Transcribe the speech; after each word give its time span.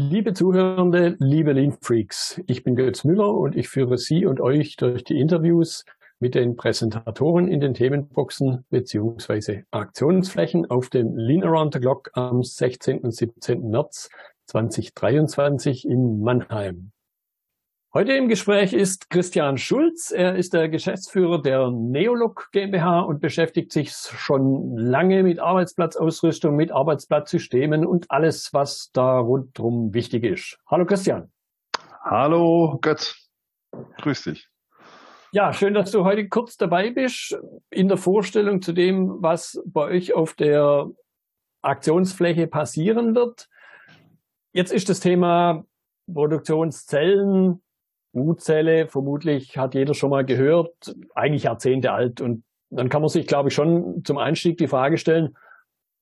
Liebe 0.00 0.32
Zuhörende, 0.32 1.16
liebe 1.18 1.52
Lean 1.52 1.72
Freaks, 1.72 2.40
ich 2.46 2.62
bin 2.62 2.76
Götz 2.76 3.02
Müller 3.02 3.34
und 3.34 3.56
ich 3.56 3.68
führe 3.68 3.98
Sie 3.98 4.26
und 4.26 4.40
euch 4.40 4.76
durch 4.76 5.02
die 5.02 5.18
Interviews 5.18 5.84
mit 6.20 6.36
den 6.36 6.54
Präsentatoren 6.54 7.48
in 7.48 7.58
den 7.58 7.74
Themenboxen 7.74 8.64
beziehungsweise 8.70 9.64
Aktionsflächen 9.72 10.70
auf 10.70 10.88
dem 10.88 11.16
Lean 11.16 11.42
Around 11.42 11.74
the 11.74 11.80
Clock 11.80 12.10
am 12.12 12.44
16. 12.44 13.00
und 13.00 13.12
17. 13.12 13.68
März 13.70 14.08
2023 14.46 15.84
in 15.84 16.20
Mannheim. 16.20 16.92
Heute 17.94 18.12
im 18.12 18.28
Gespräch 18.28 18.74
ist 18.74 19.08
Christian 19.08 19.56
Schulz. 19.56 20.10
Er 20.10 20.36
ist 20.36 20.52
der 20.52 20.68
Geschäftsführer 20.68 21.40
der 21.40 21.70
Neolog 21.70 22.50
GmbH 22.52 23.00
und 23.00 23.22
beschäftigt 23.22 23.72
sich 23.72 23.92
schon 23.92 24.76
lange 24.76 25.22
mit 25.22 25.38
Arbeitsplatzausrüstung, 25.38 26.54
mit 26.54 26.70
Arbeitsplatzsystemen 26.70 27.86
und 27.86 28.10
alles, 28.10 28.52
was 28.52 28.90
da 28.92 29.18
rundherum 29.18 29.94
wichtig 29.94 30.24
ist. 30.24 30.58
Hallo 30.66 30.84
Christian. 30.84 31.32
Hallo 32.02 32.78
Götz. 32.82 33.30
Grüß 34.02 34.24
dich. 34.24 34.50
Ja, 35.32 35.54
schön, 35.54 35.72
dass 35.72 35.90
du 35.90 36.04
heute 36.04 36.28
kurz 36.28 36.58
dabei 36.58 36.90
bist 36.90 37.38
in 37.70 37.88
der 37.88 37.96
Vorstellung 37.96 38.60
zu 38.60 38.74
dem, 38.74 39.22
was 39.22 39.62
bei 39.64 39.84
euch 39.84 40.12
auf 40.12 40.34
der 40.34 40.90
Aktionsfläche 41.62 42.48
passieren 42.48 43.14
wird. 43.14 43.48
Jetzt 44.52 44.72
ist 44.72 44.90
das 44.90 45.00
Thema 45.00 45.64
Produktionszellen, 46.12 47.62
U-Zelle, 48.18 48.88
vermutlich 48.88 49.56
hat 49.56 49.74
jeder 49.74 49.94
schon 49.94 50.10
mal 50.10 50.24
gehört, 50.24 50.94
eigentlich 51.14 51.44
Jahrzehnte 51.44 51.92
alt. 51.92 52.20
Und 52.20 52.44
dann 52.70 52.88
kann 52.88 53.02
man 53.02 53.08
sich, 53.08 53.26
glaube 53.26 53.48
ich, 53.48 53.54
schon 53.54 54.02
zum 54.04 54.18
Einstieg 54.18 54.58
die 54.58 54.68
Frage 54.68 54.98
stellen, 54.98 55.36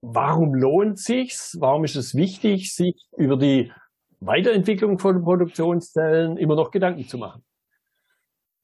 warum 0.00 0.54
lohnt 0.54 0.98
sich's? 0.98 1.56
Warum 1.60 1.84
ist 1.84 1.96
es 1.96 2.14
wichtig, 2.14 2.74
sich 2.74 3.06
über 3.16 3.36
die 3.36 3.72
Weiterentwicklung 4.20 4.98
von 4.98 5.22
Produktionszellen 5.22 6.36
immer 6.36 6.56
noch 6.56 6.70
Gedanken 6.70 7.06
zu 7.06 7.18
machen? 7.18 7.42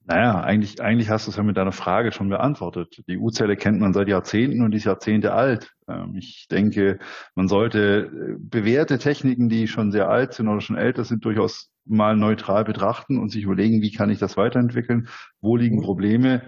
Naja, 0.05 0.41
eigentlich, 0.41 0.81
eigentlich 0.81 1.11
hast 1.11 1.27
du 1.27 1.31
es 1.31 1.37
ja 1.37 1.45
mit 1.45 1.57
deiner 1.57 1.73
Frage 1.73 2.11
schon 2.11 2.29
beantwortet. 2.29 3.05
Die 3.07 3.19
U-Zelle 3.19 3.57
kennt 3.57 3.79
man 3.81 3.93
seit 3.93 4.09
Jahrzehnten 4.09 4.63
und 4.63 4.75
ist 4.75 4.85
Jahrzehnte 4.85 5.33
alt. 5.33 5.73
Ähm, 5.89 6.17
ich 6.17 6.49
denke, 6.51 6.99
man 7.37 7.47
sollte 7.47 8.11
äh, 8.13 8.37
bewährte 8.39 8.99
Techniken, 8.99 9.49
die 9.49 9.69
schon 9.69 9.93
sehr 9.93 10.09
alt 10.09 10.33
sind 10.33 10.49
oder 10.49 10.61
schon 10.61 10.77
älter 10.77 11.05
sind, 11.05 11.25
durchaus 11.25 11.71
mal 11.85 12.17
neutral 12.17 12.65
betrachten 12.65 13.19
und 13.19 13.31
sich 13.31 13.45
überlegen, 13.45 13.83
wie 13.83 13.93
kann 13.93 14.11
ich 14.11 14.19
das 14.19 14.37
weiterentwickeln? 14.37 15.09
Wo 15.41 15.57
liegen 15.57 15.79
mhm. 15.79 15.83
Probleme, 15.83 16.43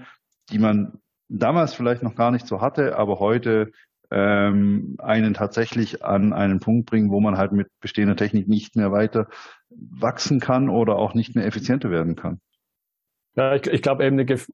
die 0.51 0.59
man 0.59 0.99
damals 1.29 1.75
vielleicht 1.75 2.03
noch 2.03 2.15
gar 2.15 2.31
nicht 2.31 2.47
so 2.47 2.61
hatte, 2.61 2.97
aber 2.97 3.19
heute 3.19 3.73
ähm, 4.11 4.97
einen 4.99 5.35
tatsächlich 5.35 6.05
an 6.05 6.33
einen 6.33 6.61
Punkt 6.61 6.89
bringen, 6.89 7.11
wo 7.11 7.21
man 7.21 7.37
halt 7.37 7.53
mit 7.53 7.69
bestehender 7.81 8.17
Technik 8.17 8.49
nicht 8.49 8.77
mehr 8.77 8.93
weiter 8.93 9.29
wachsen 9.71 10.41
kann 10.41 10.69
oder 10.69 10.97
auch 10.97 11.15
nicht 11.15 11.35
mehr 11.35 11.47
effizienter 11.47 11.91
werden 11.91 12.15
kann. 12.15 12.41
Ja, 13.37 13.55
ich, 13.57 13.67
ich 13.67 13.83
glaube 13.83 14.05
eben 14.05 14.15
eine 14.15 14.25
Gef 14.25 14.49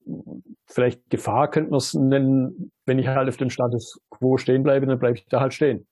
vielleicht 0.67 1.11
Gefahr 1.11 1.51
könnte 1.51 1.71
man 1.71 1.79
es 1.79 1.93
nennen, 1.95 2.73
wenn 2.87 2.99
ich 2.99 3.09
halt 3.09 3.29
auf 3.29 3.37
dem 3.37 3.51
Status 3.51 4.01
quo 4.09 4.39
stehen 4.39 4.63
bleibe, 4.63 4.87
dann 4.87 4.99
bleibe 4.99 5.19
ich 5.19 5.27
da 5.27 5.41
halt 5.41 5.53
stehen. 5.53 5.87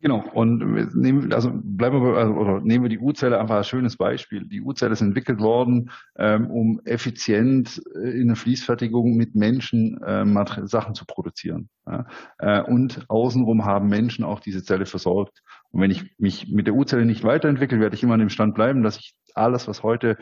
Genau, 0.00 0.24
und 0.32 0.94
nehmen, 0.94 1.32
also 1.32 1.50
bleiben 1.52 2.00
wir, 2.00 2.16
also, 2.16 2.32
oder 2.34 2.60
nehmen 2.60 2.84
wir 2.84 2.88
die 2.88 3.00
U-Zelle 3.00 3.40
einfach 3.40 3.56
als 3.56 3.68
schönes 3.68 3.96
Beispiel. 3.96 4.46
Die 4.46 4.60
U-Zelle 4.60 4.92
ist 4.92 5.00
entwickelt 5.00 5.40
worden, 5.40 5.90
ähm, 6.16 6.48
um 6.50 6.80
effizient 6.84 7.82
äh, 7.96 8.20
in 8.20 8.28
der 8.28 8.36
Fließfertigung 8.36 9.16
mit 9.16 9.34
Menschen 9.34 10.00
äh, 10.00 10.24
Sachen 10.66 10.94
zu 10.94 11.04
produzieren. 11.04 11.68
Ja? 11.86 12.06
Äh, 12.38 12.62
und 12.62 13.06
außenrum 13.08 13.64
haben 13.64 13.88
Menschen 13.88 14.24
auch 14.24 14.38
diese 14.38 14.62
Zelle 14.62 14.86
versorgt. 14.86 15.42
Und 15.70 15.80
wenn 15.80 15.90
ich 15.90 16.16
mich 16.18 16.48
mit 16.48 16.68
der 16.68 16.74
U-Zelle 16.74 17.04
nicht 17.04 17.24
weiterentwickle, 17.24 17.80
werde 17.80 17.96
ich 17.96 18.02
immer 18.04 18.14
an 18.14 18.20
dem 18.20 18.30
Stand 18.30 18.54
bleiben, 18.54 18.84
dass 18.84 18.98
ich 18.98 19.14
alles, 19.34 19.66
was 19.66 19.82
heute 19.82 20.16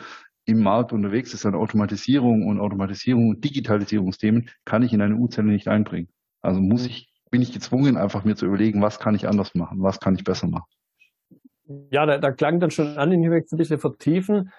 im 0.47 0.63
Markt 0.63 0.93
unterwegs 0.93 1.35
ist 1.35 1.45
an 1.45 1.55
Automatisierung 1.55 2.47
und 2.47 2.61
Automatisierung 2.61 3.29
und 3.29 3.45
Digitalisierungsthemen, 3.45 4.49
kann 4.65 4.83
ich 4.83 4.95
in 4.95 5.03
eine 5.03 5.17
U-Zelle 5.17 5.49
nicht 5.49 5.69
einbringen. 5.69 6.09
Also 6.41 6.61
muss 6.61 6.85
mhm. 6.85 6.89
ich, 6.89 7.13
bin 7.31 7.43
ich 7.43 7.53
gezwungen, 7.53 7.97
einfach 7.97 8.25
mir 8.25 8.37
zu 8.37 8.47
überlegen, 8.47 8.83
was 8.83 8.99
kann 8.99 9.15
ich 9.15 9.29
anders 9.29 9.55
machen, 9.55 9.83
was 9.83 10.01
kann 10.01 10.15
ich 10.15 10.25
besser 10.25 10.47
machen. 10.47 10.67
Ja, 11.91 12.07
da, 12.07 12.19
da 12.19 12.31
klang 12.31 12.61
dann 12.61 12.71
schon 12.71 12.97
an, 12.97 13.11
ich 13.13 13.29
möchte 13.29 13.57
ein 13.57 13.59
bisschen 13.59 13.79
vertiefen. 13.79 14.53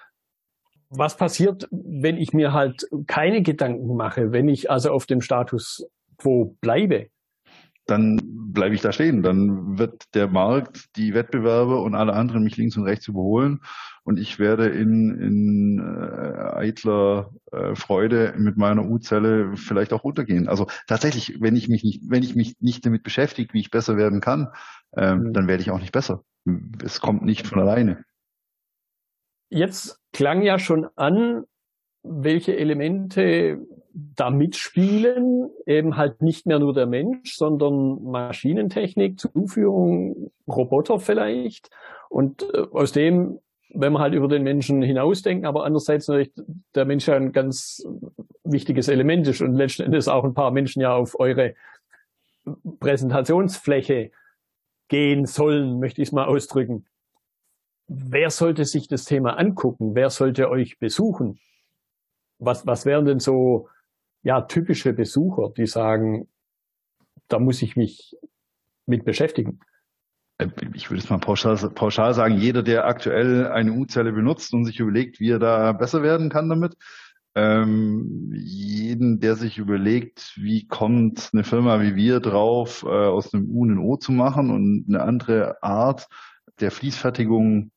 Was 0.90 1.18
passiert, 1.18 1.68
wenn 1.72 2.18
ich 2.18 2.34
mir 2.34 2.54
halt 2.54 2.88
keine 3.08 3.42
Gedanken 3.42 3.96
mache, 3.96 4.32
wenn 4.32 4.48
ich 4.48 4.70
also 4.70 4.92
auf 4.92 5.06
dem 5.06 5.22
Status 5.22 5.86
quo 6.18 6.56
bleibe? 6.62 7.10
dann 7.88 8.20
bleibe 8.52 8.76
ich 8.76 8.82
da 8.82 8.92
stehen. 8.92 9.24
Dann 9.24 9.78
wird 9.78 10.14
der 10.14 10.28
Markt, 10.28 10.96
die 10.98 11.14
Wettbewerber 11.14 11.82
und 11.82 11.96
alle 11.96 12.14
anderen 12.14 12.44
mich 12.44 12.58
links 12.58 12.78
und 12.78 12.84
rechts 12.84 13.08
überholen 13.08 13.62
und 14.08 14.18
ich 14.18 14.40
werde 14.40 14.70
in, 14.70 15.20
in 15.20 15.80
äh, 15.80 16.56
eitler 16.60 17.30
äh, 17.52 17.76
Freude 17.76 18.34
mit 18.38 18.56
meiner 18.56 18.86
U-Zelle 18.86 19.58
vielleicht 19.58 19.92
auch 19.92 20.06
untergehen. 20.06 20.48
Also 20.48 20.68
tatsächlich, 20.88 21.42
wenn 21.42 21.58
ich 21.58 21.68
mich 21.68 21.84
nicht, 21.84 22.04
wenn 22.08 22.24
ich 22.24 22.34
mich 22.34 22.56
nicht 22.62 22.86
damit 22.86 23.04
beschäftige, 23.04 23.54
wie 23.54 23.60
ich 23.60 23.70
besser 23.70 23.98
werden 23.98 24.22
kann, 24.22 24.48
ähm, 24.96 25.20
mhm. 25.20 25.34
dann 25.34 25.48
werde 25.50 25.62
ich 25.62 25.72
auch 25.72 25.80
nicht 25.82 25.92
besser. 25.92 26.24
Es 26.82 27.02
kommt 27.02 27.24
nicht 27.24 27.48
von 27.48 27.60
alleine. 27.60 28.06
Jetzt 29.50 30.00
klang 30.14 30.42
ja 30.42 30.58
schon 30.58 30.88
an, 30.96 31.44
welche 32.02 32.56
Elemente 32.56 33.60
da 33.92 34.30
mitspielen, 34.30 35.50
eben 35.66 35.98
halt 35.98 36.22
nicht 36.22 36.46
mehr 36.46 36.60
nur 36.60 36.74
der 36.74 36.88
Mensch, 36.88 37.36
sondern 37.36 38.02
Maschinentechnik, 38.04 39.20
Zuführung, 39.20 40.32
Roboter 40.48 41.02
vielleicht. 41.02 41.72
Und 42.08 42.44
äh, 42.54 42.68
aus 42.72 42.94
dem, 42.94 43.40
wenn 43.70 43.94
wir 43.94 44.00
halt 44.00 44.14
über 44.14 44.28
den 44.28 44.44
Menschen 44.44 44.82
hinausdenken, 44.82 45.46
aber 45.46 45.66
andererseits 45.66 46.08
natürlich 46.08 46.34
der 46.74 46.86
Mensch 46.86 47.08
ja 47.08 47.16
ein 47.16 47.32
ganz 47.32 47.86
wichtiges 48.44 48.88
Element 48.88 49.28
ist 49.28 49.42
und 49.42 49.56
letzten 49.56 49.84
Endes 49.84 50.08
auch 50.08 50.24
ein 50.24 50.34
paar 50.34 50.52
Menschen 50.52 50.82
ja 50.82 50.96
auf 50.96 51.20
eure 51.20 51.54
Präsentationsfläche 52.80 54.12
gehen 54.88 55.26
sollen, 55.26 55.80
möchte 55.80 56.02
ich 56.02 56.10
es 56.10 56.12
mal 56.14 56.26
ausdrücken. 56.26 56.86
Wer 57.88 58.30
sollte 58.30 58.66
sich 58.66 58.88
das 58.88 59.06
Thema 59.06 59.38
angucken? 59.38 59.96
Wer 59.96 60.10
sollte 60.10 60.50
euch 60.50 60.80
besuchen? 60.80 61.40
Was, 62.40 62.66
was 62.66 62.86
wären 62.86 63.06
denn 63.06 63.20
so 63.20 63.70
ja, 64.24 64.42
typische 64.42 64.94
Besucher, 64.94 65.52
die 65.56 65.68
sagen, 65.68 66.28
da 67.28 67.40
muss 67.40 67.62
ich 67.62 67.76
mich 67.76 68.18
mit 68.86 69.06
beschäftigen? 69.06 69.60
Äh, 70.38 70.48
ich 70.74 70.90
würde 70.90 71.02
es 71.04 71.10
mal 71.10 71.20
pauschal, 71.20 71.58
pauschal 71.72 72.14
sagen, 72.14 72.38
jeder, 72.38 72.64
der 72.64 72.86
aktuell 72.86 73.48
eine 73.48 73.72
U-Zelle 73.72 74.12
benutzt 74.12 74.54
und 74.54 74.66
sich 74.66 74.80
überlegt, 74.80 75.20
wie 75.20 75.32
er 75.32 75.40
da 75.40 75.72
besser 75.74 76.04
werden 76.04 76.30
kann 76.30 76.50
damit, 76.50 76.76
ähm, 77.36 78.32
jeden, 78.34 79.20
der 79.20 79.36
sich 79.36 79.60
überlegt, 79.60 80.34
wie 80.38 80.66
kommt 80.66 81.30
eine 81.34 81.44
Firma 81.44 81.82
wie 81.82 81.96
wir 81.96 82.20
drauf, 82.20 82.84
äh, 82.84 82.88
aus 82.88 83.32
einem 83.34 83.50
U 83.52 83.64
ein 83.66 83.78
O 83.78 83.96
zu 83.98 84.12
machen 84.12 84.50
und 84.50 84.86
eine 84.88 85.04
andere 85.04 85.62
Art 85.62 86.08
der 86.60 86.72
Fließfertigung 86.72 87.72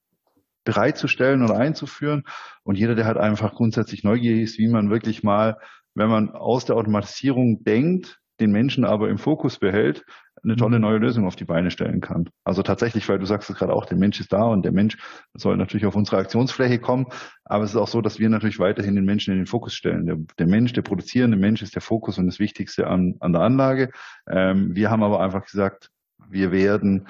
bereitzustellen 0.64 1.42
oder 1.42 1.58
einzuführen. 1.58 2.24
Und 2.62 2.76
jeder, 2.78 2.94
der 2.94 3.04
halt 3.04 3.18
einfach 3.18 3.54
grundsätzlich 3.54 4.02
neugierig 4.02 4.42
ist, 4.44 4.58
wie 4.58 4.68
man 4.68 4.88
wirklich 4.90 5.22
mal, 5.22 5.58
wenn 5.94 6.08
man 6.08 6.30
aus 6.30 6.64
der 6.64 6.76
Automatisierung 6.76 7.62
denkt, 7.62 8.18
den 8.40 8.52
Menschen 8.52 8.86
aber 8.86 9.10
im 9.10 9.18
Fokus 9.18 9.58
behält, 9.58 10.06
eine 10.42 10.56
tolle 10.56 10.76
mhm. 10.76 10.82
neue 10.82 10.98
Lösung 10.98 11.26
auf 11.26 11.36
die 11.36 11.44
Beine 11.44 11.70
stellen 11.70 12.00
kann. 12.00 12.28
Also 12.44 12.62
tatsächlich, 12.62 13.08
weil 13.08 13.18
du 13.18 13.26
sagst 13.26 13.50
es 13.50 13.56
gerade 13.56 13.72
auch, 13.72 13.86
der 13.86 13.96
Mensch 13.96 14.20
ist 14.20 14.32
da 14.32 14.44
und 14.44 14.64
der 14.64 14.72
Mensch 14.72 14.96
soll 15.34 15.56
natürlich 15.56 15.86
auf 15.86 15.96
unsere 15.96 16.18
Aktionsfläche 16.18 16.78
kommen. 16.78 17.06
Aber 17.44 17.64
es 17.64 17.70
ist 17.70 17.76
auch 17.76 17.88
so, 17.88 18.00
dass 18.00 18.18
wir 18.18 18.28
natürlich 18.28 18.58
weiterhin 18.58 18.94
den 18.94 19.04
Menschen 19.04 19.32
in 19.32 19.40
den 19.40 19.46
Fokus 19.46 19.74
stellen. 19.74 20.06
Der, 20.06 20.16
der 20.38 20.46
Mensch, 20.46 20.72
der 20.72 20.82
produzierende 20.82 21.36
Mensch 21.36 21.62
ist 21.62 21.74
der 21.74 21.82
Fokus 21.82 22.18
und 22.18 22.26
das 22.26 22.38
Wichtigste 22.38 22.86
an, 22.86 23.16
an 23.20 23.32
der 23.32 23.42
Anlage. 23.42 23.90
Ähm, 24.28 24.74
wir 24.74 24.90
haben 24.90 25.02
aber 25.02 25.20
einfach 25.20 25.44
gesagt, 25.44 25.90
wir 26.28 26.52
werden 26.52 27.08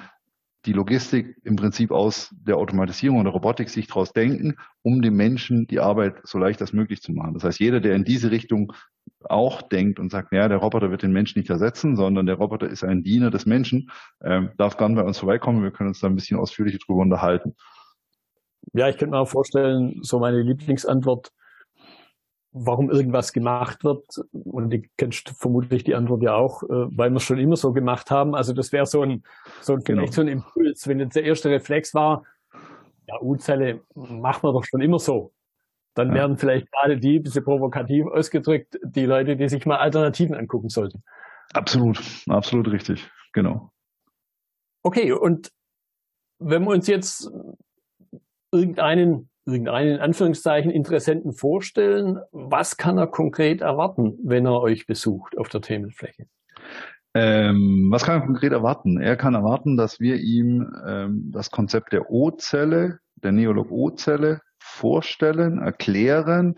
die 0.65 0.73
Logistik 0.73 1.37
im 1.43 1.55
Prinzip 1.55 1.91
aus 1.91 2.33
der 2.45 2.57
Automatisierung 2.57 3.17
und 3.17 3.25
der 3.25 3.33
Robotik 3.33 3.69
sich 3.69 3.87
daraus 3.87 4.13
denken, 4.13 4.57
um 4.83 5.01
dem 5.01 5.15
Menschen 5.15 5.65
die 5.67 5.79
Arbeit 5.79 6.21
so 6.23 6.37
leicht 6.37 6.61
als 6.61 6.73
möglich 6.73 7.01
zu 7.01 7.13
machen. 7.13 7.33
Das 7.33 7.43
heißt, 7.43 7.59
jeder, 7.59 7.79
der 7.79 7.95
in 7.95 8.03
diese 8.03 8.29
Richtung 8.31 8.73
auch 9.23 9.61
denkt 9.61 9.99
und 9.99 10.11
sagt, 10.11 10.31
ja, 10.31 10.47
der 10.47 10.57
Roboter 10.57 10.91
wird 10.91 11.03
den 11.03 11.11
Menschen 11.11 11.39
nicht 11.39 11.49
ersetzen, 11.49 11.95
sondern 11.95 12.25
der 12.25 12.35
Roboter 12.35 12.69
ist 12.69 12.83
ein 12.83 13.03
Diener 13.03 13.31
des 13.31 13.45
Menschen, 13.45 13.89
ähm, 14.23 14.51
darf 14.57 14.75
dann 14.75 14.95
bei 14.95 15.03
uns 15.03 15.17
vorbeikommen. 15.17 15.63
Wir 15.63 15.71
können 15.71 15.89
uns 15.89 15.99
da 15.99 16.07
ein 16.07 16.15
bisschen 16.15 16.37
ausführlicher 16.37 16.79
drüber 16.79 17.01
unterhalten. 17.01 17.55
Ja, 18.73 18.87
ich 18.87 18.97
könnte 18.97 19.11
mir 19.15 19.19
auch 19.19 19.27
vorstellen, 19.27 19.99
so 20.01 20.19
meine 20.19 20.41
Lieblingsantwort, 20.41 21.31
warum 22.51 22.89
irgendwas 22.89 23.33
gemacht 23.33 23.83
wird. 23.83 24.05
Und 24.31 24.71
du 24.71 24.81
kennst 24.97 25.29
vermutlich 25.29 25.83
die 25.83 25.95
Antwort 25.95 26.23
ja 26.23 26.35
auch, 26.35 26.63
äh, 26.63 26.67
weil 26.69 27.09
wir 27.09 27.17
es 27.17 27.23
schon 27.23 27.39
immer 27.39 27.55
so 27.55 27.73
gemacht 27.73 28.11
haben. 28.11 28.35
Also 28.35 28.53
das 28.53 28.71
wäre 28.71 28.85
so 28.85 29.01
ein, 29.01 29.23
so 29.61 29.73
ein, 29.73 29.83
genau. 29.83 30.05
so 30.07 30.21
ein 30.21 30.27
Impuls. 30.27 30.87
Wenn 30.87 30.99
jetzt 30.99 31.15
der 31.15 31.23
erste 31.23 31.49
Reflex 31.49 31.93
war, 31.93 32.23
ja, 33.07 33.21
U-Zelle 33.21 33.81
machen 33.95 34.43
wir 34.43 34.53
doch 34.53 34.65
schon 34.65 34.81
immer 34.81 34.99
so. 34.99 35.33
Dann 35.93 36.09
ja. 36.09 36.15
werden 36.15 36.37
vielleicht 36.37 36.71
gerade 36.71 36.97
die, 36.97 37.19
bisschen 37.19 37.43
provokativ 37.43 38.05
ausgedrückt, 38.07 38.79
die 38.83 39.05
Leute, 39.05 39.35
die 39.35 39.49
sich 39.49 39.65
mal 39.65 39.77
Alternativen 39.77 40.35
angucken 40.35 40.69
sollten. 40.69 41.03
Absolut, 41.53 42.01
absolut 42.29 42.71
richtig, 42.71 43.09
genau. 43.33 43.71
Okay, 44.83 45.11
und 45.11 45.51
wenn 46.39 46.63
wir 46.63 46.71
uns 46.71 46.87
jetzt 46.87 47.29
irgendeinen, 48.51 49.29
irgendeinen 49.45 49.95
in 49.95 49.99
Anführungszeichen 49.99 50.71
Interessenten 50.71 51.33
vorstellen, 51.33 52.19
was 52.31 52.77
kann 52.77 52.97
er 52.97 53.07
konkret 53.07 53.61
erwarten, 53.61 54.17
wenn 54.23 54.45
er 54.45 54.61
euch 54.61 54.85
besucht 54.85 55.37
auf 55.37 55.49
der 55.49 55.61
Themenfläche? 55.61 56.27
Ähm, 57.13 57.89
was 57.91 58.03
kann 58.03 58.21
er 58.21 58.25
konkret 58.25 58.53
erwarten? 58.53 59.01
Er 59.01 59.17
kann 59.17 59.35
erwarten, 59.35 59.75
dass 59.75 59.99
wir 59.99 60.15
ihm 60.17 60.73
ähm, 60.87 61.31
das 61.31 61.51
Konzept 61.51 61.91
der 61.91 62.09
O-Zelle, 62.09 62.99
der 63.15 63.31
Neolog 63.31 63.69
O-Zelle 63.71 64.41
vorstellen, 64.59 65.59
erklären 65.59 66.57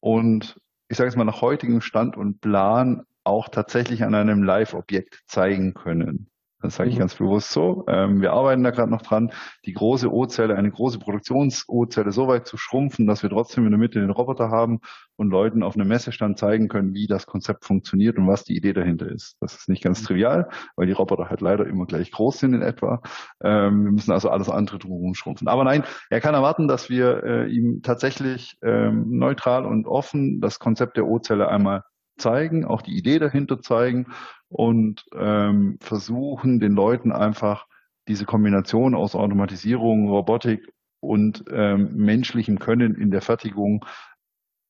und 0.00 0.58
ich 0.88 0.96
sage 0.96 1.08
es 1.08 1.16
mal 1.16 1.24
nach 1.24 1.40
heutigem 1.40 1.80
Stand 1.80 2.16
und 2.16 2.40
Plan 2.40 3.02
auch 3.24 3.48
tatsächlich 3.48 4.04
an 4.04 4.14
einem 4.14 4.42
Live-Objekt 4.42 5.22
zeigen 5.26 5.74
können. 5.74 6.28
Das 6.62 6.76
sage 6.76 6.90
ich 6.90 6.96
mhm. 6.96 7.00
ganz 7.00 7.14
bewusst 7.16 7.50
so. 7.50 7.84
Ähm, 7.88 8.22
wir 8.22 8.32
arbeiten 8.32 8.62
da 8.62 8.70
gerade 8.70 8.90
noch 8.90 9.02
dran, 9.02 9.32
die 9.66 9.72
große 9.72 10.12
O-Zelle, 10.12 10.56
eine 10.56 10.70
große 10.70 10.98
Produktions-O-Zelle 10.98 12.12
so 12.12 12.28
weit 12.28 12.46
zu 12.46 12.56
schrumpfen, 12.56 13.06
dass 13.06 13.22
wir 13.22 13.30
trotzdem 13.30 13.64
in 13.64 13.70
der 13.70 13.78
Mitte 13.78 14.00
den 14.00 14.10
Roboter 14.10 14.50
haben 14.50 14.80
und 15.16 15.30
Leuten 15.30 15.62
auf 15.62 15.74
einem 15.74 15.88
Messestand 15.88 16.38
zeigen 16.38 16.68
können, 16.68 16.94
wie 16.94 17.06
das 17.06 17.26
Konzept 17.26 17.64
funktioniert 17.64 18.16
und 18.16 18.26
was 18.26 18.44
die 18.44 18.56
Idee 18.56 18.72
dahinter 18.72 19.08
ist. 19.08 19.36
Das 19.40 19.54
ist 19.54 19.68
nicht 19.68 19.82
ganz 19.82 20.02
mhm. 20.02 20.06
trivial, 20.06 20.48
weil 20.76 20.86
die 20.86 20.92
Roboter 20.92 21.28
halt 21.28 21.40
leider 21.40 21.66
immer 21.66 21.86
gleich 21.86 22.10
groß 22.10 22.38
sind 22.38 22.54
in 22.54 22.62
etwa. 22.62 23.02
Ähm, 23.42 23.84
wir 23.84 23.92
müssen 23.92 24.12
also 24.12 24.30
alles 24.30 24.48
andere 24.48 24.78
drumherum 24.78 25.14
schrumpfen. 25.14 25.48
Aber 25.48 25.64
nein, 25.64 25.84
er 26.10 26.20
kann 26.20 26.34
erwarten, 26.34 26.68
dass 26.68 26.88
wir 26.88 27.24
äh, 27.24 27.48
ihm 27.48 27.82
tatsächlich 27.82 28.56
ähm, 28.62 29.18
neutral 29.18 29.66
und 29.66 29.86
offen 29.86 30.40
das 30.40 30.58
Konzept 30.58 30.96
der 30.96 31.06
O-Zelle 31.06 31.48
einmal 31.48 31.82
zeigen, 32.16 32.64
auch 32.64 32.82
die 32.82 32.96
Idee 32.96 33.18
dahinter 33.18 33.60
zeigen 33.60 34.06
und 34.48 35.04
ähm, 35.14 35.78
versuchen 35.80 36.60
den 36.60 36.72
Leuten 36.72 37.12
einfach 37.12 37.66
diese 38.08 38.24
Kombination 38.24 38.94
aus 38.94 39.14
Automatisierung, 39.14 40.08
Robotik 40.08 40.72
und 41.00 41.44
ähm, 41.50 41.94
menschlichem 41.94 42.58
Können 42.58 42.94
in 42.94 43.10
der 43.10 43.22
Fertigung 43.22 43.84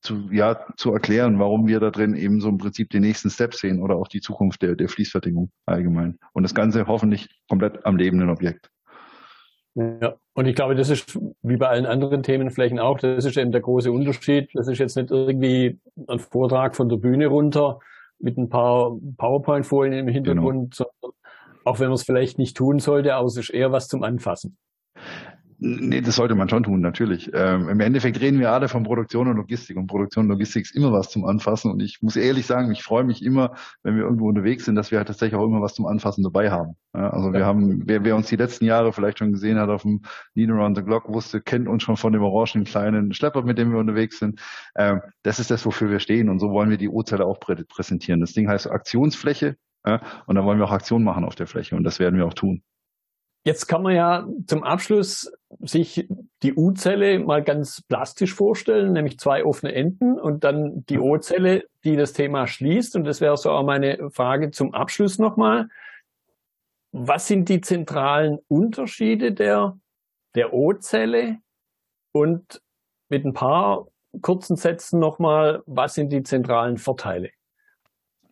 zu, 0.03 0.29
ja, 0.33 0.67
zu 0.77 0.93
erklären, 0.93 1.39
warum 1.39 1.69
wir 1.69 1.79
da 1.79 1.91
drin 1.91 2.15
eben 2.15 2.41
so 2.41 2.49
im 2.49 2.59
Prinzip 2.59 2.91
den 2.91 3.03
nächsten 3.03 3.31
Step 3.31 3.55
sehen 3.55 3.81
oder 3.81 3.97
auch 3.97 4.09
die 4.09 4.21
Zukunft 4.21 4.63
der, 4.63 4.75
der 4.75 4.89
Fließfertigung 4.89 5.51
allgemein. 5.65 6.19
Und 6.33 6.43
das 6.43 6.55
Ganze 6.55 6.87
hoffentlich 6.87 7.29
komplett 7.49 7.87
am 7.87 7.97
lebenden 7.97 8.29
Objekt. 8.29 8.72
Ja, 9.75 10.17
und 10.35 10.47
ich 10.47 10.55
glaube, 10.55 10.75
das 10.75 10.91
ist 10.91 11.19
wie 11.43 11.57
bei 11.57 11.69
allen 11.69 11.87
anderen 11.87 12.23
Themenflächen 12.23 12.79
auch, 12.79 12.99
das 12.99 13.25
ist 13.25 13.37
eben 13.37 13.53
der 13.53 13.63
große 13.63 13.91
Unterschied. 13.91 14.51
Das 14.55 14.69
ist 14.69 14.79
jetzt 14.79 14.97
nicht 14.97 15.11
irgendwie 15.11 15.79
ein 16.09 16.19
Vortrag 16.19 16.77
von 16.77 16.89
der 16.89 16.97
Bühne 16.97 17.29
runter 17.29 17.79
mit 18.19 18.37
ein 18.37 18.49
paar 18.49 18.97
PowerPoint-Folien 19.17 19.95
im 19.95 20.09
Hintergrund, 20.09 20.77
genau. 20.77 20.91
sondern 21.01 21.19
auch 21.65 21.81
wenn 21.81 21.89
man 21.89 21.95
es 21.95 22.05
vielleicht 22.05 22.39
nicht 22.39 22.57
tun 22.57 22.79
sollte, 22.79 23.15
aber 23.15 23.27
es 23.27 23.37
ist 23.37 23.51
eher 23.51 23.73
was 23.73 23.89
zum 23.89 24.03
Anfassen. 24.03 24.57
Nee, 25.65 26.01
das 26.01 26.17
sollte 26.17 26.35
man 26.35 26.49
schon 26.49 26.65
tun, 26.65 26.81
natürlich. 26.81 27.31
Ähm, 27.33 27.69
Im 27.69 27.79
Endeffekt 27.79 28.21
reden 28.21 28.41
wir 28.41 28.51
alle 28.51 28.67
von 28.69 28.83
Produktion 28.83 29.29
und 29.29 29.37
Logistik 29.37 29.77
und 29.77 29.87
Produktion 29.87 30.25
und 30.25 30.31
Logistik 30.31 30.65
ist 30.65 30.75
immer 30.75 30.91
was 30.91 31.09
zum 31.09 31.25
Anfassen 31.25 31.71
und 31.71 31.81
ich 31.81 32.03
muss 32.03 32.17
ehrlich 32.17 32.47
sagen, 32.47 32.73
ich 32.73 32.83
freue 32.83 33.05
mich 33.05 33.25
immer, 33.25 33.55
wenn 33.85 33.95
wir 33.95 34.03
irgendwo 34.03 34.29
unterwegs 34.29 34.65
sind, 34.65 34.75
dass 34.75 34.91
wir 34.91 34.99
halt 34.99 35.07
tatsächlich 35.07 35.39
auch 35.39 35.47
immer 35.47 35.61
was 35.61 35.75
zum 35.75 35.87
Anfassen 35.87 36.25
dabei 36.25 36.51
haben. 36.51 36.75
Ja, 36.97 37.11
also 37.11 37.29
ja. 37.29 37.35
wir 37.35 37.47
haben, 37.47 37.83
wer, 37.87 38.05
wer 38.05 38.17
uns 38.17 38.27
die 38.27 38.35
letzten 38.35 38.65
Jahre 38.65 38.93
vielleicht 38.93 39.21
schon 39.21 39.31
gesehen 39.31 39.57
hat 39.57 39.69
auf 39.69 39.83
dem 39.83 40.03
Lean 40.35 40.51
Around 40.51 40.79
the 40.79 40.83
Clock, 40.83 41.09
wusste, 41.09 41.41
kennt 41.41 41.69
uns 41.69 41.85
schon 41.85 41.97
von 41.97 42.13
dem 42.13 42.23
orangen 42.23 42.65
kleinen 42.65 43.15
Schlepper, 43.15 43.43
mit 43.43 43.57
dem 43.57 43.71
wir 43.71 43.79
unterwegs 43.79 44.19
sind. 44.19 44.41
Ähm, 44.75 45.01
das 45.23 45.39
ist 45.39 45.53
das, 45.53 45.65
wofür 45.65 45.91
wir 45.91 46.01
stehen 46.01 46.29
und 46.29 46.41
so 46.41 46.51
wollen 46.51 46.71
wir 46.71 46.77
die 46.77 46.89
O-Zelle 46.89 47.25
auch 47.25 47.39
prä 47.39 47.55
präsentieren. 47.69 48.21
Das 48.21 48.33
Ding 48.33 48.49
heißt 48.49 48.69
Aktionsfläche 48.69 49.57
ja, 49.87 50.01
und 50.27 50.35
da 50.35 50.45
wollen 50.45 50.59
wir 50.59 50.65
auch 50.65 50.73
Aktion 50.73 51.05
machen 51.05 51.25
auf 51.25 51.37
der 51.37 51.47
Fläche 51.47 51.77
und 51.77 51.85
das 51.85 52.01
werden 52.01 52.17
wir 52.17 52.27
auch 52.27 52.35
tun. 52.35 52.65
Jetzt 53.45 53.67
kann 53.67 53.83
man 53.83 53.95
ja 53.95 54.27
zum 54.47 54.63
Abschluss 54.63 55.33
sich 55.61 56.09
die 56.43 56.55
U-Zelle 56.55 57.19
mal 57.19 57.43
ganz 57.43 57.83
plastisch 57.83 58.35
vorstellen, 58.35 58.93
nämlich 58.93 59.19
zwei 59.19 59.45
offene 59.45 59.75
Enden 59.75 60.19
und 60.19 60.45
dann 60.45 60.85
die 60.87 60.99
O-Zelle, 60.99 61.65
die 61.83 61.97
das 61.97 62.13
Thema 62.13 62.47
schließt. 62.47 62.95
Und 62.95 63.05
das 63.05 63.21
wäre 63.21 63.37
so 63.37 63.51
auch 63.51 63.65
meine 63.65 64.11
Frage 64.11 64.53
zum 64.53 64.75
Abschluss 64.75 65.19
nochmal. 65.19 65.69
Was 66.93 67.27
sind 67.27 67.49
die 67.49 67.61
zentralen 67.61 68.39
Unterschiede 68.49 69.33
der, 69.33 69.79
der 70.35 70.53
O-Zelle? 70.53 71.39
Und 72.13 72.61
mit 73.09 73.25
ein 73.25 73.33
paar 73.33 73.87
kurzen 74.21 74.57
Sätzen 74.57 75.01
nochmal, 75.01 75.63
was 75.67 75.95
sind 75.95 76.13
die 76.13 76.23
zentralen 76.23 76.77
Vorteile? 76.77 77.31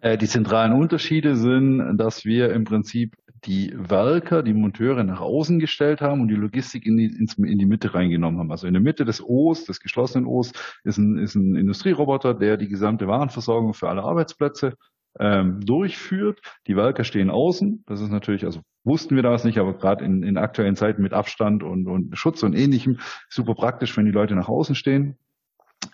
Äh, 0.01 0.19
die 0.19 0.29
zentralen 0.29 0.73
Unterschiede 0.73 1.37
sind, 1.37 1.97
dass 1.99 2.25
wir 2.25 2.53
im 2.53 2.65
Prinzip 2.65 3.17
die 3.45 3.73
Werker, 3.77 4.43
die 4.43 4.55
Monteure 4.55 5.05
nach 5.05 5.21
außen 5.21 5.59
gestellt 5.59 6.01
haben 6.01 6.21
und 6.21 6.29
die 6.29 6.35
Logistik 6.35 6.87
in 6.87 6.97
die, 6.97 7.07
in 7.07 7.59
die 7.59 7.67
Mitte 7.67 7.95
reingenommen 7.95 8.39
haben. 8.39 8.51
Also 8.51 8.67
in 8.67 8.75
der 8.75 8.83
Mitte 8.83 9.05
des 9.05 9.23
O's, 9.23 9.65
des 9.65 9.81
geschlossenen 9.81 10.27
O's, 10.27 10.53
ist 10.85 10.99
ein, 10.99 11.19
ist 11.19 11.35
ein 11.35 11.57
Industrieroboter, 11.57 12.35
der 12.35 12.57
die 12.57 12.69
gesamte 12.69 13.07
Warenversorgung 13.07 13.75
für 13.75 13.89
alle 13.89 14.03
Arbeitsplätze 14.03 14.75
ähm, 15.19 15.61
durchführt. 15.61 16.41
Die 16.67 16.77
Werker 16.77 17.05
stehen 17.05 17.31
außen. 17.31 17.85
Das 17.87 18.01
ist 18.01 18.11
natürlich, 18.11 18.45
also 18.45 18.61
wussten 18.85 19.17
wir 19.17 19.23
das 19.23 19.45
nicht, 19.45 19.59
aber 19.59 19.75
gerade 19.75 20.05
in, 20.05 20.23
in 20.23 20.37
aktuellen 20.37 20.77
Zeiten 20.77 21.03
mit 21.03 21.13
Abstand 21.13 21.63
und, 21.63 21.89
und 21.89 22.17
Schutz 22.17 22.43
und 22.43 22.55
ähnlichem 22.55 22.99
super 23.29 23.55
praktisch, 23.55 23.97
wenn 23.97 24.07
die 24.07 24.13
Leute 24.13 24.35
nach 24.35 24.49
außen 24.49 24.75
stehen. 24.75 25.17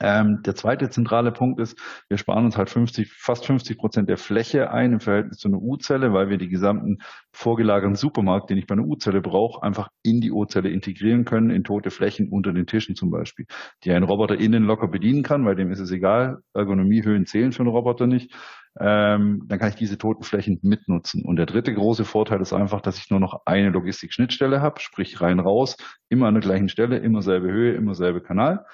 Ähm, 0.01 0.43
der 0.43 0.55
zweite 0.55 0.91
zentrale 0.91 1.33
Punkt 1.33 1.61
ist, 1.61 1.79
wir 2.09 2.19
sparen 2.19 2.45
uns 2.45 2.57
halt 2.57 2.69
50, 2.71 3.13
fast 3.13 3.47
50 3.47 3.79
Prozent 3.79 4.09
der 4.09 4.19
Fläche 4.19 4.71
ein 4.71 4.93
im 4.93 5.01
Verhältnis 5.01 5.39
zu 5.39 5.49
einer 5.49 5.61
U-Zelle, 5.61 6.13
weil 6.13 6.29
wir 6.29 6.39
die 6.39 6.49
gesamten 6.49 6.99
vorgelagerten 7.33 7.97
Supermarkt, 7.97 8.51
den 8.51 8.59
ich 8.59 8.67
bei 8.67 8.75
einer 8.75 8.85
U-Zelle 8.85 9.21
brauche, 9.21 9.63
einfach 9.63 9.89
in 10.03 10.21
die 10.21 10.33
U-Zelle 10.33 10.71
integrieren 10.71 11.25
können, 11.25 11.51
in 11.51 11.65
tote 11.65 11.91
Flächen 11.91 12.29
unter 12.29 12.53
den 12.53 12.67
Tischen 12.67 12.97
zum 12.97 13.11
Beispiel, 13.11 13.47
die 13.85 13.93
ein 13.93 14.03
Roboter 14.03 14.37
innen 14.39 14.65
locker 14.65 14.89
bedienen 14.89 15.23
kann, 15.23 15.45
weil 15.47 15.57
dem 15.57 15.71
ist 15.71 15.81
es 15.81 15.91
egal, 15.91 16.39
Ergonomiehöhen 16.53 17.27
zählen 17.27 17.53
für 17.53 17.61
einen 17.61 17.71
Roboter 17.71 18.07
nicht. 18.07 18.35
Ähm, 18.79 19.45
dann 19.47 19.59
kann 19.59 19.71
ich 19.71 19.77
diese 19.77 19.97
toten 19.97 20.25
Flächen 20.25 20.59
mitnutzen. 20.63 21.25
Und 21.25 21.37
der 21.37 21.47
dritte 21.47 21.73
große 21.73 22.05
Vorteil 22.05 22.43
ist 22.43 22.53
einfach, 22.53 22.83
dass 22.83 22.99
ich 22.99 23.09
nur 23.09 23.21
noch 23.21 23.41
eine 23.47 23.71
Logistik-Schnittstelle 23.71 24.61
habe, 24.61 24.81
sprich 24.81 25.23
rein 25.23 25.41
raus, 25.41 25.79
immer 26.11 26.27
an 26.27 26.35
der 26.35 26.43
gleichen 26.43 26.69
Stelle, 26.69 26.99
immer 26.99 27.23
selbe 27.23 27.51
Höhe, 27.51 27.73
immer 27.73 27.95
selbe 27.95 28.21
Kanal 28.21 28.67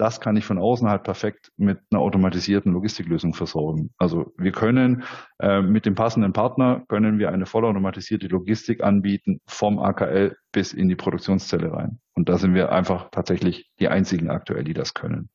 das 0.00 0.20
kann 0.20 0.36
ich 0.36 0.46
von 0.46 0.58
außen 0.58 0.88
halt 0.88 1.02
perfekt 1.02 1.52
mit 1.58 1.78
einer 1.90 2.00
automatisierten 2.00 2.72
Logistiklösung 2.72 3.34
versorgen. 3.34 3.90
Also 3.98 4.32
wir 4.38 4.52
können 4.52 5.04
äh, 5.38 5.60
mit 5.60 5.84
dem 5.84 5.94
passenden 5.94 6.32
Partner 6.32 6.84
können 6.88 7.18
wir 7.18 7.30
eine 7.30 7.44
vollautomatisierte 7.44 8.26
Logistik 8.28 8.82
anbieten 8.82 9.40
vom 9.46 9.78
AKL 9.78 10.36
bis 10.52 10.72
in 10.72 10.88
die 10.88 10.96
Produktionszelle 10.96 11.70
rein. 11.72 12.00
Und 12.14 12.30
da 12.30 12.38
sind 12.38 12.54
wir 12.54 12.72
einfach 12.72 13.10
tatsächlich 13.10 13.70
die 13.78 13.88
einzigen 13.88 14.30
aktuell, 14.30 14.64
die 14.64 14.74
das 14.74 14.94
können. 14.94 15.28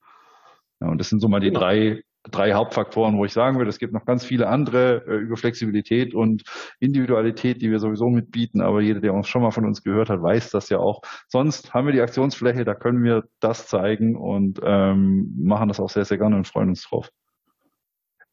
Ja, 0.81 0.87
und 0.87 0.97
das 0.97 1.09
sind 1.09 1.19
so 1.19 1.27
mal 1.27 1.39
die 1.39 1.51
drei 1.51 2.01
drei 2.31 2.53
Hauptfaktoren, 2.53 3.17
wo 3.17 3.25
ich 3.25 3.33
sagen 3.33 3.57
würde, 3.57 3.69
es 3.69 3.79
gibt 3.79 3.93
noch 3.93 4.05
ganz 4.05 4.25
viele 4.25 4.47
andere 4.47 5.03
äh, 5.07 5.15
über 5.17 5.37
Flexibilität 5.37 6.13
und 6.13 6.43
Individualität, 6.79 7.61
die 7.61 7.71
wir 7.71 7.79
sowieso 7.79 8.09
mitbieten. 8.09 8.61
Aber 8.61 8.81
jeder, 8.81 8.99
der 8.99 9.13
uns 9.13 9.27
schon 9.27 9.41
mal 9.41 9.51
von 9.51 9.65
uns 9.65 9.83
gehört 9.83 10.09
hat, 10.09 10.21
weiß 10.21 10.51
das 10.51 10.69
ja 10.69 10.79
auch. 10.79 11.01
Sonst 11.27 11.73
haben 11.73 11.87
wir 11.87 11.93
die 11.93 12.01
Aktionsfläche, 12.01 12.65
da 12.65 12.75
können 12.75 13.03
wir 13.03 13.23
das 13.39 13.67
zeigen 13.67 14.15
und 14.15 14.59
ähm, 14.63 15.35
machen 15.37 15.67
das 15.67 15.79
auch 15.79 15.89
sehr, 15.89 16.05
sehr 16.05 16.17
gerne 16.17 16.35
und 16.35 16.47
freuen 16.47 16.69
uns 16.69 16.83
drauf. 16.83 17.09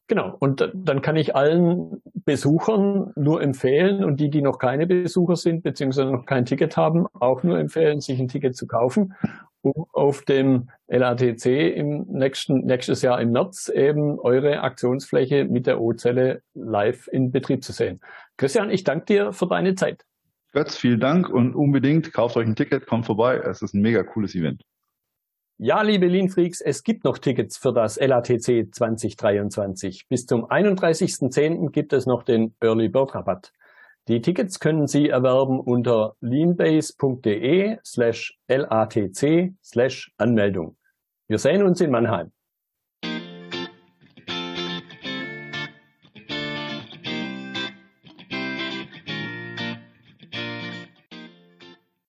Genau, 0.08 0.36
und 0.40 0.70
dann 0.74 1.00
kann 1.00 1.16
ich 1.16 1.34
allen 1.34 2.02
Besuchern 2.24 3.12
nur 3.16 3.40
empfehlen 3.40 4.04
und 4.04 4.20
die, 4.20 4.30
die 4.30 4.42
noch 4.42 4.58
keine 4.58 4.86
Besucher 4.86 5.36
sind, 5.36 5.62
beziehungsweise 5.62 6.10
noch 6.10 6.26
kein 6.26 6.44
Ticket 6.44 6.76
haben, 6.76 7.06
auch 7.14 7.42
nur 7.42 7.58
empfehlen, 7.58 8.00
sich 8.00 8.18
ein 8.18 8.28
Ticket 8.28 8.56
zu 8.56 8.66
kaufen 8.66 9.14
um 9.62 9.86
auf 9.92 10.24
dem 10.24 10.68
LATC 10.88 11.46
im 11.46 12.04
nächsten, 12.08 12.66
nächstes 12.66 13.02
Jahr 13.02 13.20
im 13.20 13.30
März 13.30 13.68
eben 13.68 14.18
eure 14.18 14.60
Aktionsfläche 14.60 15.44
mit 15.44 15.66
der 15.66 15.80
O-Zelle 15.80 16.42
live 16.54 17.08
in 17.08 17.30
Betrieb 17.30 17.64
zu 17.64 17.72
sehen. 17.72 18.00
Christian, 18.36 18.70
ich 18.70 18.84
danke 18.84 19.06
dir 19.06 19.32
für 19.32 19.46
deine 19.46 19.74
Zeit. 19.74 20.04
Götz, 20.52 20.76
vielen 20.76 21.00
Dank 21.00 21.30
und 21.30 21.54
unbedingt 21.54 22.12
kauft 22.12 22.36
euch 22.36 22.46
ein 22.46 22.56
Ticket, 22.56 22.86
kommt 22.86 23.06
vorbei. 23.06 23.36
Es 23.36 23.62
ist 23.62 23.72
ein 23.72 23.80
mega 23.80 24.02
cooles 24.02 24.34
Event. 24.34 24.62
Ja, 25.64 25.80
liebe 25.82 26.08
Lean 26.08 26.28
Freaks, 26.28 26.60
es 26.60 26.82
gibt 26.82 27.04
noch 27.04 27.18
Tickets 27.18 27.56
für 27.56 27.72
das 27.72 27.96
LATC 27.96 28.74
2023. 28.74 30.08
Bis 30.08 30.26
zum 30.26 30.44
31.10. 30.46 31.70
gibt 31.70 31.92
es 31.92 32.04
noch 32.04 32.24
den 32.24 32.52
Early 32.60 32.88
Bird 32.88 33.14
Rabatt. 33.14 33.52
Die 34.08 34.20
Tickets 34.20 34.58
können 34.58 34.88
Sie 34.88 35.08
erwerben 35.08 35.60
unter 35.60 36.16
leanbase.de 36.20 37.78
slash 37.84 38.36
latc 38.48 39.52
slash 39.62 40.12
Anmeldung. 40.16 40.76
Wir 41.28 41.38
sehen 41.38 41.62
uns 41.62 41.80
in 41.80 41.92
Mannheim. 41.92 42.32